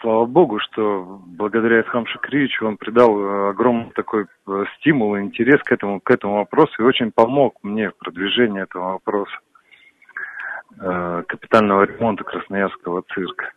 [0.01, 5.61] слава богу, что благодаря Исхам Шакриевичу он придал э, огромный такой э, стимул и интерес
[5.63, 9.35] к этому, к этому вопросу и очень помог мне в продвижении этого вопроса
[10.79, 13.51] э, капитального ремонта Красноярского цирка.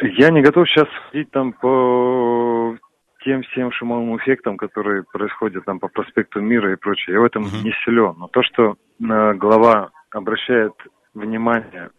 [0.00, 2.76] Я не готов сейчас судить там по
[3.24, 7.14] тем всем шумовым эффектам, которые происходят там по проспекту Мира и прочее.
[7.14, 7.64] Я в этом uh-huh.
[7.64, 8.14] не силен.
[8.18, 10.72] Но то, что э, глава обращает
[11.14, 11.90] внимание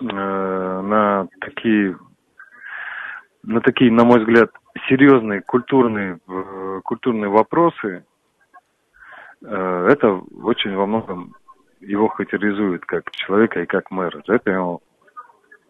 [0.00, 1.98] э, на такие,
[3.42, 4.50] на такие, на мой взгляд,
[4.88, 8.04] серьезные культурные, э, культурные вопросы,
[9.42, 11.34] э, это очень во многом
[11.80, 14.22] его характеризует как человека и как мэра.
[14.26, 14.80] За это ему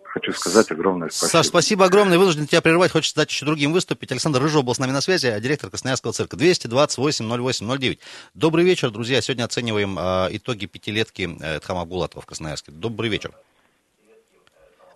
[0.08, 1.30] хочу сказать огромное спасибо.
[1.30, 2.18] Саш, спасибо огромное.
[2.18, 2.92] Вынужден тебя прерывать.
[2.92, 4.10] Хочется дать еще другим выступить.
[4.10, 6.36] Александр Рыжов был с нами на связи, директор Красноярского цирка.
[6.36, 8.00] 228 08 09.
[8.34, 9.20] Добрый вечер, друзья.
[9.20, 12.72] Сегодня оцениваем э, итоги пятилетки э, Тхама Булатова в Красноярске.
[12.72, 13.32] Добрый вечер.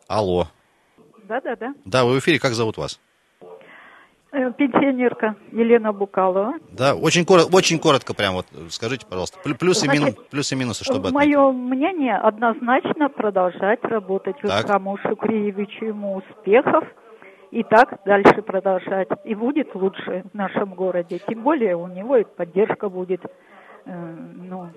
[0.09, 0.49] Алло.
[1.29, 1.75] Да-да-да.
[1.85, 2.39] Да, вы в эфире.
[2.39, 2.99] Как зовут вас?
[4.35, 6.55] Э, пенсионерка Елена Букалова.
[6.71, 10.85] Да, очень коротко, очень коротко прям вот скажите, пожалуйста, плюсы, Значит, минус, плюсы и минусы,
[10.85, 11.63] чтобы Мое отметить.
[11.71, 16.85] мнение однозначно продолжать работать Исраму Шукриевичу, ему успехов.
[17.51, 19.09] И так дальше продолжать.
[19.27, 21.21] И будет лучше в нашем городе.
[21.29, 23.21] Тем более у него и поддержка будет
[23.85, 24.71] э, ну,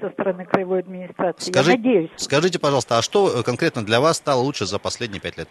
[0.00, 1.52] со стороны краевой администрации.
[1.52, 2.10] Скажи, Я надеюсь.
[2.16, 5.48] Скажите, пожалуйста, а что конкретно для вас стало лучше за последние пять лет?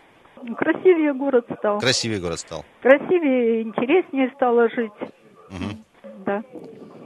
[0.57, 1.79] Красивее город стал.
[1.79, 2.65] Красивее город стал.
[2.81, 4.91] Красивее, интереснее стало жить.
[5.49, 6.23] Угу.
[6.25, 6.43] Да.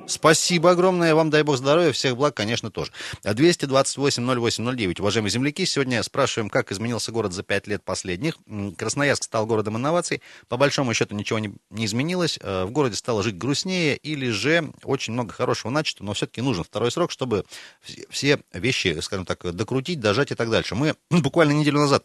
[0.08, 1.16] Спасибо огромное.
[1.16, 2.92] Вам дай бог здоровья, всех благ, конечно, тоже.
[3.24, 5.02] 228-08-09.
[5.02, 8.38] Уважаемые земляки, сегодня спрашиваем, как изменился город за пять лет последних.
[8.78, 10.22] Красноярск стал городом инноваций.
[10.48, 12.38] По большому счету ничего не, не изменилось.
[12.42, 16.64] Э, в городе стало жить грустнее или же очень много хорошего начато, но все-таки нужен
[16.64, 17.46] второй срок, чтобы
[18.10, 20.76] все вещи, скажем так, докрутить, дожать и так дальше.
[20.76, 22.04] Мы буквально неделю назад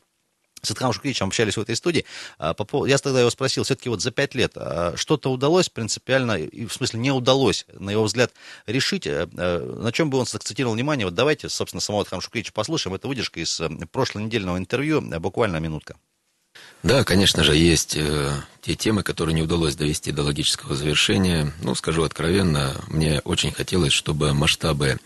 [0.62, 2.04] с Эдхамом Шукричем общались в этой студии.
[2.38, 2.54] А,
[2.86, 7.00] я тогда его спросил, все-таки вот за пять лет а, что-то удалось принципиально, в смысле
[7.00, 8.32] не удалось, на его взгляд,
[8.66, 11.06] решить, э, э, на чем бы он сакцентировал внимание.
[11.06, 12.94] Вот давайте, собственно, самого Эдхама Шукрича послушаем.
[12.94, 15.96] Это выдержка из э, прошлой недельного интервью, буквально минутка.
[16.82, 21.52] Да, конечно же, есть э, те темы, которые не удалось довести до логического завершения.
[21.62, 24.98] Ну, скажу откровенно, мне очень хотелось, чтобы масштабы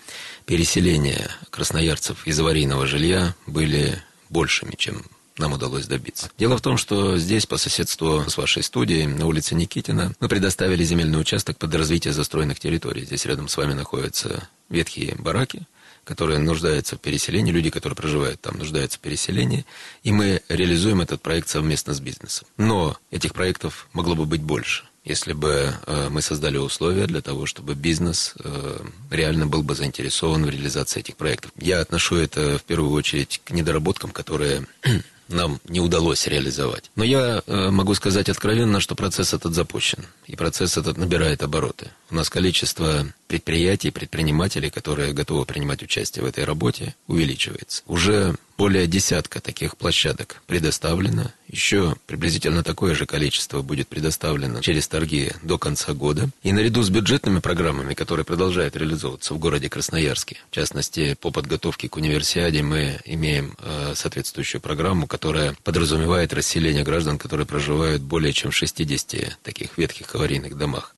[0.46, 5.04] переселения красноярцев из аварийного жилья были большими, чем
[5.38, 6.30] нам удалось добиться.
[6.38, 10.84] Дело в том, что здесь, по соседству с вашей студией, на улице Никитина, мы предоставили
[10.84, 13.04] земельный участок под развитие застроенных территорий.
[13.04, 15.66] Здесь рядом с вами находятся ветхие бараки,
[16.04, 19.64] которые нуждаются в переселении, люди, которые проживают там, нуждаются в переселении,
[20.02, 22.46] и мы реализуем этот проект совместно с бизнесом.
[22.56, 27.44] Но этих проектов могло бы быть больше если бы э, мы создали условия для того,
[27.44, 28.78] чтобы бизнес э,
[29.10, 31.52] реально был бы заинтересован в реализации этих проектов.
[31.56, 34.66] Я отношу это в первую очередь к недоработкам, которые
[35.28, 36.90] нам не удалось реализовать.
[36.96, 41.90] Но я э, могу сказать откровенно, что процесс этот запущен, и процесс этот набирает обороты.
[42.14, 47.82] У нас количество предприятий, предпринимателей, которые готовы принимать участие в этой работе, увеличивается.
[47.86, 51.32] Уже более десятка таких площадок предоставлено.
[51.48, 56.30] Еще приблизительно такое же количество будет предоставлено через торги до конца года.
[56.44, 61.88] И наряду с бюджетными программами, которые продолжают реализовываться в городе Красноярске, в частности, по подготовке
[61.88, 68.52] к универсиаде мы имеем э, соответствующую программу, которая подразумевает расселение граждан, которые проживают более чем
[68.52, 70.94] в 60 таких ветхих аварийных домах.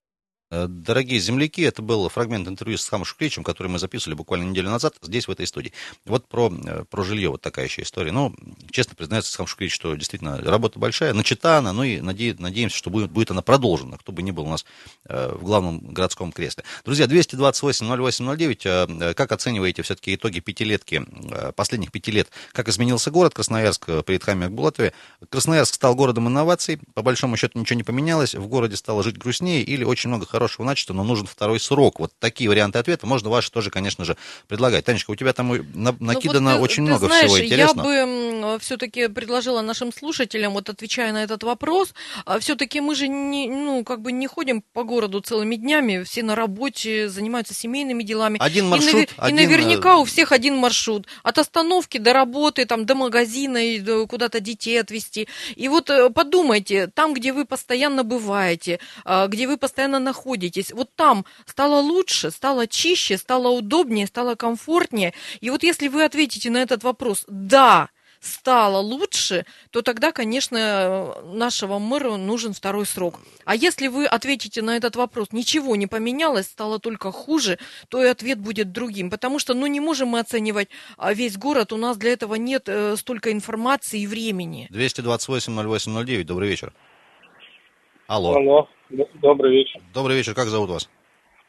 [0.48, 4.70] Э, дорогие земляки, это был фрагмент интервью с Хамом Шукличем, который мы записывали буквально неделю
[4.70, 5.72] назад здесь, в этой студии.
[6.04, 8.12] Вот про, э, про жилье вот такая еще история.
[8.12, 8.32] Ну,
[8.70, 12.90] честно признается Хам Шуклич, что действительно работа большая, начата она, ну и наде, надеемся, что
[12.90, 14.64] будет, будет она продолжена, кто бы ни был у нас
[15.06, 16.62] э, в главном городском кресле.
[16.84, 21.04] Друзья, 228-08-09, как оцениваете все-таки итоги пятилетки,
[21.56, 24.92] последних пяти лет, как изменился город Красноярск при Тхаме Акбулатове?
[25.28, 29.62] Красноярск стал городом инноваций, по большому счету ничего не поменялось, в городе стало жить грустнее
[29.62, 31.98] или очень много хорошего начато, но нужен второй срок.
[31.98, 34.18] Вот такие варианты ответа можно ваши тоже, конечно же,
[34.48, 34.84] предлагать.
[34.84, 35.48] Танечка, у тебя там
[36.00, 37.90] накидано ну, вот, очень ты много знаешь, всего интересного.
[37.90, 41.94] Я бы все-таки предложила нашим слушателям, вот отвечая на этот вопрос,
[42.26, 46.22] а, все-таки мы же не, ну, как бы не ходим по городу целыми днями, все
[46.22, 48.36] на работе, занимаются семейными делами.
[48.38, 49.04] Один маршрут.
[49.04, 49.38] И, один...
[49.38, 51.06] и наверняка э, у всех один маршрут.
[51.22, 55.28] От остановки до работы, там, до магазина, и куда-то детей отвезти.
[55.54, 60.72] И вот э, подумайте, там, где вы постоянно бываете, а, где вы постоянно находитесь, находитесь,
[60.72, 65.12] вот там стало лучше, стало чище, стало удобнее, стало комфортнее.
[65.40, 67.88] И вот если вы ответите на этот вопрос «да»,
[68.20, 73.20] стало лучше, то тогда, конечно, нашего мэра нужен второй срок.
[73.44, 77.58] А если вы ответите на этот вопрос, ничего не поменялось, стало только хуже,
[77.88, 79.10] то и ответ будет другим.
[79.10, 82.64] Потому что, ну, не можем мы оценивать а, весь город, у нас для этого нет
[82.66, 84.66] э, столько информации и времени.
[84.72, 86.72] 228-08-09, добрый вечер.
[88.06, 88.34] Алло.
[88.34, 88.68] Алло,
[89.14, 89.80] добрый вечер.
[89.92, 90.88] Добрый вечер, как зовут вас?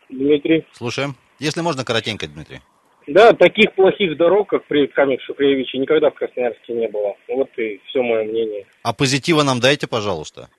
[0.09, 0.65] Дмитрий.
[0.71, 1.15] Слушаем.
[1.39, 2.61] Если можно, коротенько, Дмитрий.
[3.05, 7.15] Да, таких плохих дорог, как при Хамик Шухревиче, никогда в Красноярске не было.
[7.29, 8.65] Вот и все мое мнение.
[8.83, 10.49] А позитива нам дайте, пожалуйста.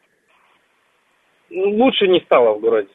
[1.50, 2.88] Ну, лучше не стало в городе.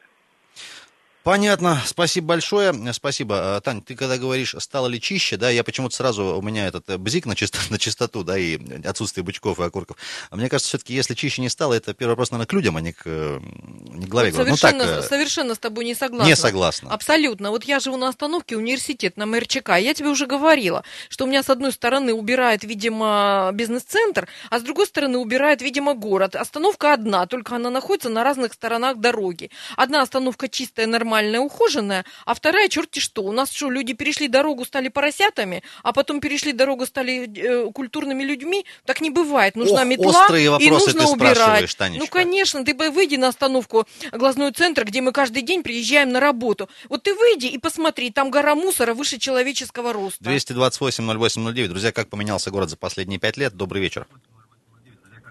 [1.24, 3.56] Понятно, спасибо большое, спасибо.
[3.56, 6.90] А, Тань, ты когда говоришь, стало ли чище, да, я почему-то сразу, у меня этот
[6.90, 9.96] э, бзик на, чисто, на чистоту, да, и отсутствие бычков и окурков.
[10.28, 12.82] А мне кажется, все-таки, если чище не стало, это первый вопрос, наверное, к людям, а
[12.82, 14.54] не к, э, не к главе вот города.
[14.54, 16.28] Совершенно, ну, так, совершенно с тобой не согласна.
[16.28, 16.90] Не согласна.
[16.92, 17.50] Абсолютно.
[17.50, 19.78] Вот я живу на остановке университет на МРЧК.
[19.78, 24.62] Я тебе уже говорила, что у меня с одной стороны убирает, видимо, бизнес-центр, а с
[24.62, 26.36] другой стороны убирает, видимо, город.
[26.36, 29.50] Остановка одна, только она находится на разных сторонах дороги.
[29.78, 33.22] Одна остановка чистая, нормальная, ухоженная, а вторая черти что.
[33.22, 38.22] У нас что, люди перешли дорогу, стали поросятами, а потом перешли дорогу, стали э, культурными
[38.22, 38.64] людьми?
[38.84, 39.56] Так не бывает.
[39.56, 40.26] Нужна Ох, метла
[40.58, 41.76] и нужно убирать.
[41.76, 42.04] Танечка.
[42.04, 46.20] Ну, конечно, ты бы выйди на остановку глазной центр, где мы каждый день приезжаем на
[46.20, 46.68] работу.
[46.88, 50.24] Вот ты выйди и посмотри, там гора мусора выше человеческого роста.
[50.24, 51.68] 228-08-09.
[51.68, 53.54] Друзья, как поменялся город за последние пять лет?
[53.54, 54.06] Добрый вечер.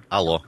[0.09, 0.43] Алло.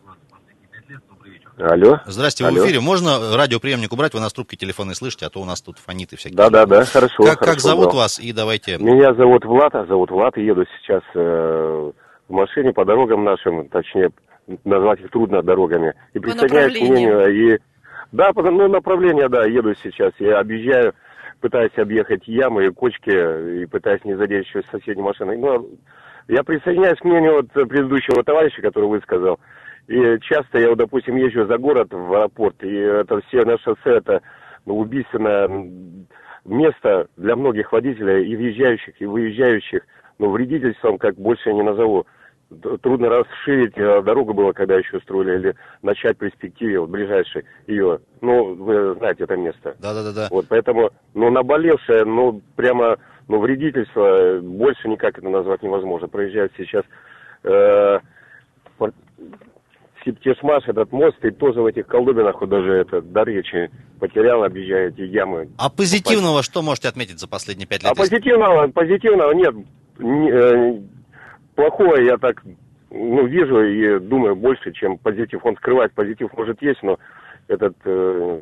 [1.57, 1.99] Алло.
[2.05, 2.61] Здрасте, Алло.
[2.61, 2.81] в эфире.
[2.81, 4.13] Можно радиоприемник убрать?
[4.13, 6.35] Вы нас трубки телефонные слышите, а то у нас тут фонит и всякие.
[6.35, 7.23] Да, да, да, хорошо.
[7.23, 7.97] Как, как хорошо, зовут да.
[7.97, 8.19] вас?
[8.19, 8.77] И давайте...
[8.77, 11.91] Меня зовут Влад, а зовут Влад, и еду сейчас э,
[12.27, 14.09] в машине по дорогам нашим, точнее,
[14.65, 15.93] назвать их трудно дорогами.
[16.13, 17.59] И присоединяюсь к мнению, и...
[18.11, 20.11] Да, по ну, направление, да, еду сейчас.
[20.19, 20.93] Я объезжаю,
[21.39, 25.37] пытаюсь объехать ямы и кочки, и пытаюсь не задеть еще соседней машиной.
[25.37, 25.65] Но
[26.27, 29.39] я присоединяюсь к мнению вот предыдущего товарища, который высказал.
[29.88, 33.98] И часто я, вот, допустим, езжу за город в аэропорт, и это все на шоссе,
[33.98, 34.21] это
[34.65, 35.48] ну, убийственное
[36.43, 39.82] место для многих водителей, и въезжающих, и выезжающих,
[40.17, 42.06] но вредительством, как больше я не назову.
[42.82, 48.00] Трудно расширить э, дорогу было, когда еще строили, или начать перспективе, вот ближайшей ее.
[48.21, 49.76] Ну, вы знаете это место.
[49.80, 50.28] Да-да-да.
[50.30, 56.08] Вот поэтому, ну, наболевшее, ну, прямо, ну, вредительство, э, больше никак это назвать невозможно.
[56.08, 56.84] Проезжают сейчас
[57.43, 58.00] э,
[60.05, 64.89] Септишмаш, этот мост, и тоже в этих колдобинах вот даже это, до речи потерял, объезжая
[64.89, 65.49] эти ямы.
[65.57, 67.91] А позитивного что можете отметить за последние пять лет?
[67.91, 69.55] А позитивного, позитивного нет.
[69.97, 70.81] Не- э,
[71.55, 72.43] плохое я так,
[72.91, 75.43] ну, вижу и думаю больше, чем позитив.
[75.43, 76.97] Он скрывать позитив может есть, но
[77.47, 78.41] этот э,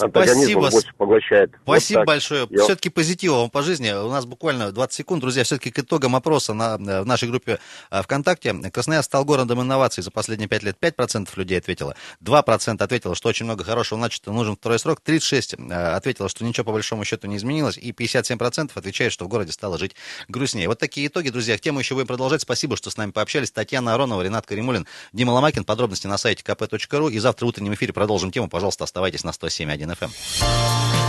[0.00, 0.70] антагонизм он Спасибо.
[0.70, 1.50] больше поглощает.
[1.64, 2.06] Вот Спасибо так.
[2.06, 2.46] большое.
[2.50, 3.90] Я- Все-таки позитива вам по жизни.
[3.90, 5.44] У нас буквально 20 секунд, друзья.
[5.44, 7.58] Все-таки к итогам опроса на, в нашей группе
[7.90, 8.54] э, ВКонтакте.
[8.72, 10.76] Красноярск стал городом инноваций за последние 5 лет.
[10.80, 11.94] 5% людей ответило.
[12.22, 15.00] 2% ответило, что очень много хорошего начато, нужен второй срок.
[15.04, 17.78] 36% э, ответило, что ничего по большому счету не изменилось.
[17.78, 19.94] И 57% отвечают, что в городе стало жить
[20.28, 20.68] грустнее.
[20.68, 21.58] Вот такие итоги, друзья.
[21.58, 22.42] Тему еще будем продолжать.
[22.42, 23.50] Спасибо, что с нами пообщались.
[23.50, 25.64] Татьяна Аронова, Ренат Каримулин, Дима Ломакин.
[25.64, 27.10] Подробности на сайте kp.ru.
[27.10, 28.48] И завтра в утреннем эфире продолжим тему.
[28.48, 31.07] Пожалуйста, Оставайтесь на 107.1 FM.